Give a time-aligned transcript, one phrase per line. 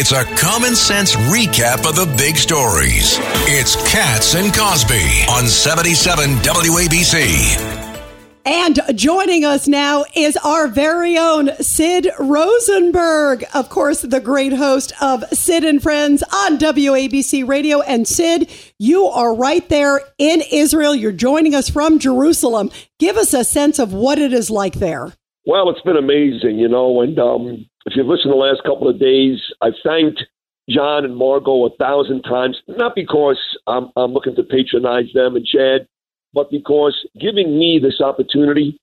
[0.00, 3.18] It's a common sense recap of the big stories.
[3.48, 8.04] It's Cats and Cosby on 77 WABC.
[8.44, 14.92] And joining us now is our very own Sid Rosenberg, of course, the great host
[15.02, 17.80] of Sid and Friends on WABC Radio.
[17.80, 20.94] And Sid, you are right there in Israel.
[20.94, 22.70] You're joining us from Jerusalem.
[23.00, 25.12] Give us a sense of what it is like there.
[25.44, 27.00] Well, it's been amazing, you know.
[27.00, 30.24] And um, if you've listened the last couple of days, I've thanked
[30.68, 35.46] John and Margot a thousand times, not because I'm, I'm looking to patronize them and
[35.46, 35.88] Chad
[36.32, 38.78] but because giving me this opportunity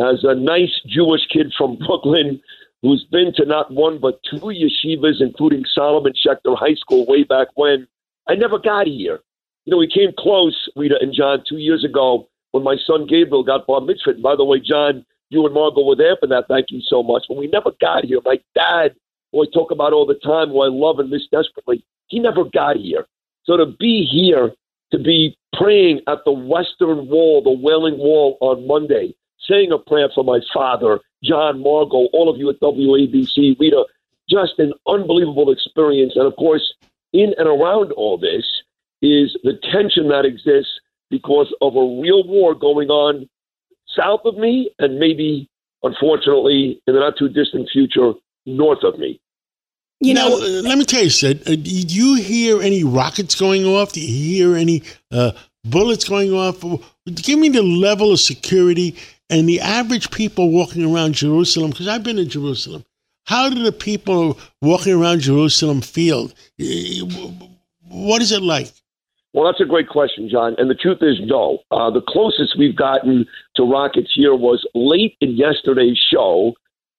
[0.00, 2.40] as a nice Jewish kid from Brooklyn
[2.82, 7.48] who's been to not one but two yeshivas, including Solomon Schechter High School way back
[7.54, 7.86] when,
[8.28, 9.20] I never got here.
[9.64, 13.44] You know, we came close, Rita and John, two years ago when my son Gabriel
[13.44, 14.12] got bar mitzvah.
[14.12, 16.46] And by the way, John, you and Margot were there for that.
[16.48, 17.24] Thank you so much.
[17.28, 18.20] But we never got here.
[18.24, 18.94] My dad,
[19.32, 22.44] who I talk about all the time, who I love and miss desperately, he never
[22.44, 23.06] got here.
[23.44, 24.52] So to be here
[24.90, 29.14] to be praying at the Western Wall, the Wailing Wall on Monday,
[29.48, 33.84] saying a prayer for my father, John Margot, all of you at WABC, Rita.
[34.28, 36.12] Just an unbelievable experience.
[36.16, 36.74] And of course,
[37.12, 38.44] in and around all this
[39.02, 40.72] is the tension that exists
[41.10, 43.28] because of a real war going on
[43.96, 45.48] south of me and maybe,
[45.82, 48.12] unfortunately, in the not too distant future,
[48.46, 49.20] north of me.
[50.00, 51.42] You now, know, uh, let me tell you, Sid.
[51.42, 53.92] Uh, did you hear any rockets going off?
[53.92, 54.82] Do you hear any
[55.12, 55.32] uh,
[55.64, 56.64] bullets going off?
[57.06, 58.96] Give me the level of security
[59.28, 61.70] and the average people walking around Jerusalem.
[61.70, 62.84] Because I've been to Jerusalem.
[63.26, 66.32] How do the people walking around Jerusalem feel?
[67.88, 68.72] What is it like?
[69.32, 70.56] Well, that's a great question, John.
[70.58, 71.60] And the truth is, no.
[71.70, 76.54] Uh, the closest we've gotten to rockets here was late in yesterday's show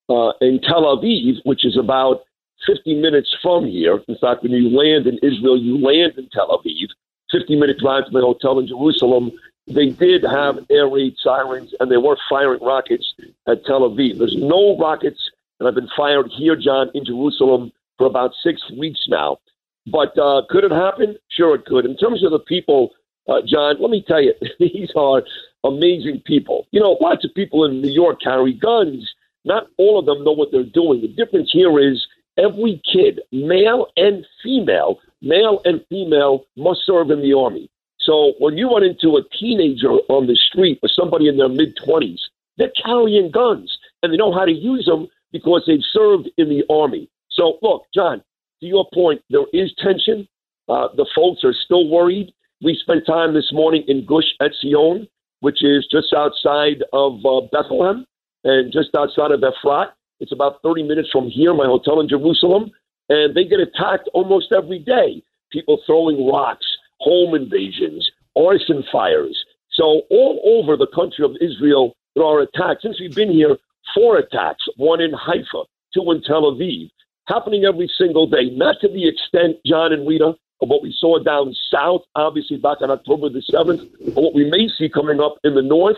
[0.10, 2.24] uh, in Tel Aviv, which is about
[2.66, 4.00] 50 minutes from here.
[4.08, 6.88] In fact, when you land in Israel, you land in Tel Aviv.
[7.32, 9.32] 50 minute drive to my hotel in Jerusalem.
[9.68, 13.14] They did have air raid sirens and they were firing rockets
[13.48, 14.18] at Tel Aviv.
[14.18, 15.20] There's no rockets
[15.60, 19.38] that have been fired here, John, in Jerusalem for about six weeks now.
[19.88, 21.16] But uh, could it happen?
[21.30, 21.86] Sure, it could.
[21.86, 22.92] In terms of the people,
[23.28, 25.24] uh, John, let me tell you, these are
[25.64, 26.68] amazing people.
[26.72, 29.10] You know, lots of people in New York carry guns.
[29.44, 31.02] Not all of them know what they're doing.
[31.02, 32.06] The difference here is
[32.38, 37.70] every kid, male and female, male and female, must serve in the Army.
[38.00, 41.76] So when you run into a teenager on the street or somebody in their mid
[41.78, 42.20] 20s,
[42.58, 46.64] they're carrying guns and they know how to use them because they've served in the
[46.70, 47.10] Army.
[47.30, 48.24] So, look, John,
[48.62, 50.28] to your point, there is tension.
[50.70, 52.32] Uh, the folks are still worried.
[52.64, 55.08] We spent time this morning in Gush Etzion,
[55.40, 58.06] which is just outside of uh, Bethlehem
[58.44, 59.88] and just outside of Efrat.
[60.20, 62.72] It's about 30 minutes from here, my hotel in Jerusalem,
[63.10, 65.24] and they get attacked almost every day.
[65.52, 66.66] People throwing rocks,
[67.00, 69.44] home invasions, arson fires.
[69.72, 72.84] So all over the country of Israel, there are attacks.
[72.84, 73.58] Since we've been here,
[73.96, 76.92] four attacks, one in Haifa, two in Tel Aviv,
[77.28, 78.50] happening every single day.
[78.52, 82.82] Not to the extent, John and Rita, of what we saw down south, obviously back
[82.82, 85.98] on October the 7th, or what we may see coming up in the north.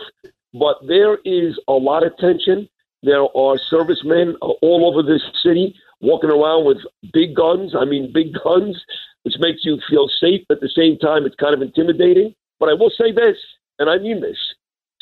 [0.52, 2.68] But there is a lot of tension.
[3.02, 6.78] There are servicemen uh, all over this city walking around with
[7.12, 7.74] big guns.
[7.76, 8.82] I mean, big guns,
[9.24, 10.42] which makes you feel safe.
[10.50, 12.34] At the same time, it's kind of intimidating.
[12.58, 13.36] But I will say this,
[13.78, 14.38] and I mean this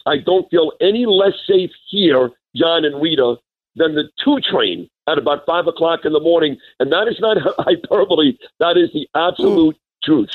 [0.06, 3.36] I don't feel any less safe here, John and Rita,
[3.76, 6.56] than the two train at about five o'clock in the morning.
[6.78, 10.30] And that is not hyperbole, that is the absolute truth.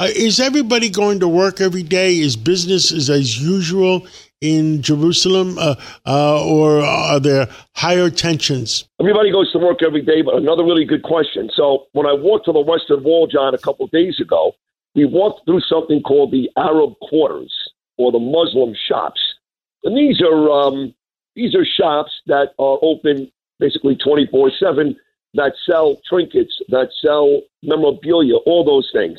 [0.00, 2.18] Uh, is everybody going to work every day?
[2.18, 4.06] Is business is as usual
[4.40, 8.88] in Jerusalem, uh, uh, or are there higher tensions?
[9.00, 11.48] Everybody goes to work every day, but another really good question.
[11.54, 14.52] So when I walked to the Western Wall, John, a couple of days ago,
[14.96, 17.52] we walked through something called the Arab quarters
[17.96, 19.20] or the Muslim shops,
[19.84, 20.92] and these are um,
[21.36, 23.30] these are shops that are open
[23.62, 24.96] basically twenty four seven
[25.34, 29.18] that sell trinkets, that sell memorabilia, all those things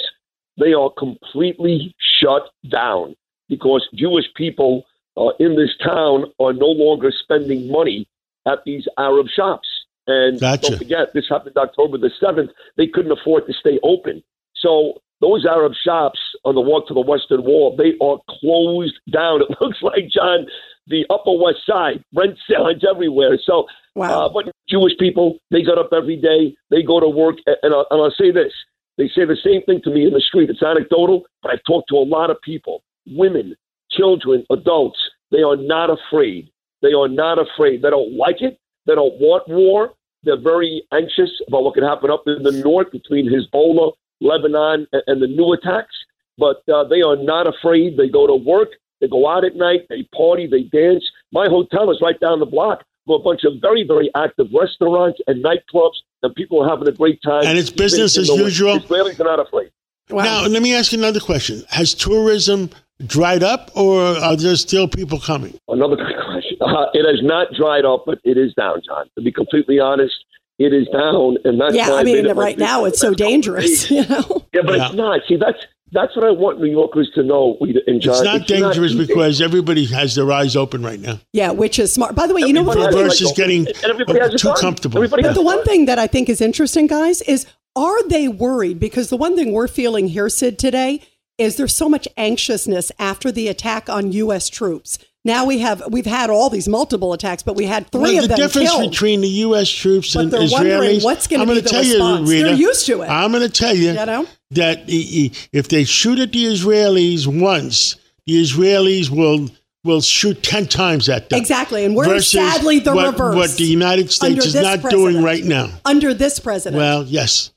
[0.57, 3.15] they are completely shut down
[3.49, 4.83] because Jewish people
[5.17, 8.07] uh, in this town are no longer spending money
[8.47, 9.67] at these Arab shops.
[10.05, 10.69] And gotcha.
[10.69, 12.49] don't forget, this happened October the 7th.
[12.77, 14.23] They couldn't afford to stay open.
[14.55, 19.41] So those Arab shops on the walk to the Western Wall, they are closed down.
[19.49, 20.47] It looks like, John,
[20.87, 23.37] the Upper West Side, rent signs everywhere.
[23.43, 24.25] So, wow.
[24.25, 27.37] uh, but Jewish people, they get up every day, they go to work.
[27.45, 28.51] And I'll, and I'll say this
[28.97, 30.49] they say the same thing to me in the street.
[30.49, 33.55] It's anecdotal, but I've talked to a lot of people, women,
[33.89, 34.99] children, adults.
[35.31, 36.49] They are not afraid.
[36.81, 37.81] They are not afraid.
[37.81, 38.59] They don't like it.
[38.85, 39.93] They don't want war.
[40.23, 45.03] They're very anxious about what could happen up in the north between Hezbollah, Lebanon, and,
[45.07, 45.95] and the new attacks.
[46.37, 47.97] But uh, they are not afraid.
[47.97, 48.69] They go to work.
[49.01, 49.81] They go out at night.
[49.89, 50.47] They party.
[50.47, 51.03] They dance.
[51.31, 52.83] My hotel is right down the block.
[53.05, 56.91] With a bunch of very, very active restaurants and nightclubs, and people are having a
[56.93, 57.43] great time.
[57.45, 58.79] And it's business as usual.
[58.79, 59.71] Israelis are not afraid.
[60.09, 60.23] Wow.
[60.23, 62.69] Now, let me ask you another question: Has tourism
[63.05, 65.57] dried up, or are there still people coming?
[65.67, 66.57] Another good question.
[66.61, 69.09] Uh, it has not dried up, but it is down, John.
[69.15, 70.13] To be completely honest,
[70.59, 71.93] it is down, and that's yeah.
[71.93, 73.89] I mean, right now it's so dangerous.
[73.91, 74.45] You know?
[74.53, 74.85] Yeah, but yeah.
[74.85, 75.21] it's not.
[75.27, 77.57] See, that's that's what I want New Yorkers to know.
[77.61, 81.19] And John, it's not it's dangerous not because everybody has their eyes open right now.
[81.31, 82.15] Yeah, which is smart.
[82.15, 82.77] By the way, you know what?
[82.77, 84.97] Reverse is getting too comfortable.
[84.97, 87.45] Everybody but the one thing that I think is interesting, guys, is
[87.75, 88.79] are they worried?
[88.79, 91.01] Because the one thing we're feeling here, Sid, today
[91.37, 94.49] is there's so much anxiousness after the attack on U.S.
[94.49, 94.97] troops.
[95.25, 98.29] Now we have we've had all these multiple attacks, but we had three well, of
[98.29, 98.91] them The difference killed.
[98.91, 99.69] between the U.S.
[99.69, 101.03] troops but and they're Israelis.
[101.03, 102.29] What's going to be the tell response?
[102.29, 103.07] You, Rita, they're used to it.
[103.07, 104.27] I'm going to tell you, you know?
[104.55, 107.95] That if they shoot at the Israelis once,
[108.25, 109.49] the Israelis will
[109.83, 111.37] will shoot 10 times at them.
[111.39, 111.83] Exactly.
[111.83, 113.35] And we're sadly the what, reverse.
[113.35, 114.91] What the United States is not president.
[114.91, 115.69] doing right now.
[115.83, 116.79] Under this president.
[116.79, 117.51] Well, yes.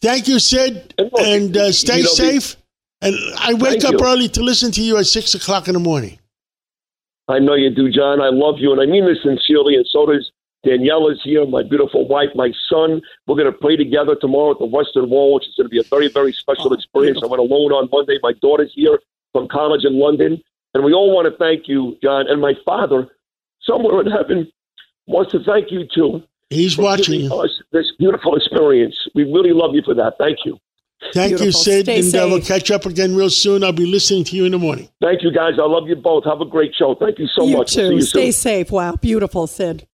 [0.00, 0.94] Thank you, Sid.
[0.98, 2.56] And, look, and uh, stay you know, safe.
[3.02, 4.00] And I wake up you.
[4.02, 6.18] early to listen to you at 6 o'clock in the morning.
[7.28, 8.20] I know you do, John.
[8.20, 8.72] I love you.
[8.72, 9.76] And I mean this sincerely.
[9.76, 10.30] And so does
[10.64, 13.00] Danielle is here, my beautiful wife, my son.
[13.26, 15.78] We're going to pray together tomorrow at the Western Wall, which is going to be
[15.78, 17.20] a very, very special oh, experience.
[17.20, 17.36] Beautiful.
[17.36, 18.18] I went alone on Monday.
[18.22, 19.00] My daughter's here
[19.32, 20.42] from college in London.
[20.74, 22.26] And we all want to thank you, John.
[22.28, 23.08] And my father,
[23.62, 24.50] somewhere in heaven,
[25.06, 26.22] wants to thank you too.
[26.50, 28.96] He's watching us this beautiful experience.
[29.14, 30.14] We really love you for that.
[30.18, 30.58] Thank you.
[31.14, 31.46] Thank Beautiful.
[31.46, 31.86] you, Sid.
[31.86, 32.30] Stay and uh, safe.
[32.30, 33.64] we'll catch up again real soon.
[33.64, 34.90] I'll be listening to you in the morning.
[35.00, 35.54] Thank you, guys.
[35.58, 36.24] I love you both.
[36.24, 36.94] Have a great show.
[36.94, 37.72] Thank you so you much.
[37.72, 37.80] Too.
[37.80, 38.32] We'll see you Stay soon.
[38.32, 38.70] safe.
[38.70, 38.96] Wow.
[38.96, 39.86] Beautiful, Sid.